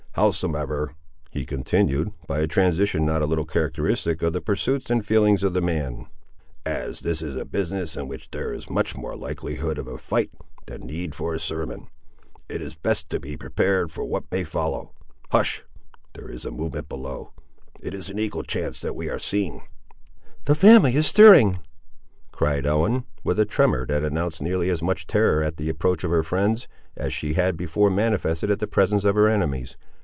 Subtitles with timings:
[0.15, 0.93] Howsomever,"
[1.29, 5.53] he continued, by a transition not a little characteristic of the pursuits and feelings of
[5.53, 6.05] the man,
[6.65, 10.29] "as this is a business in which there is much more likelihood of a fight
[10.65, 11.87] than need for a sermon,
[12.49, 15.63] it is best to be prepared for what may follow.—Hush!
[16.11, 17.31] there is a movement below;
[17.81, 19.61] it is an equal chance that we are seen."
[20.43, 21.59] "The family is stirring,"
[22.33, 26.11] cried Ellen, with a tremor that announced nearly as much terror at the approach of
[26.11, 29.77] her friends, as she had before manifested at the presence of her enemies.